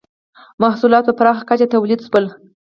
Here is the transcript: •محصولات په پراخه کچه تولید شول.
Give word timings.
•محصولات 0.61 1.03
په 1.07 1.13
پراخه 1.19 1.43
کچه 1.49 1.67
تولید 1.73 1.99
شول. 2.07 2.25